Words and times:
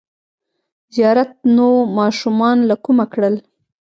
ـ 0.47 0.93
زیارت 0.95 1.31
نوماشومان 1.55 2.57
له 2.69 2.75
کومه 2.85 3.05
کړل! 3.13 3.35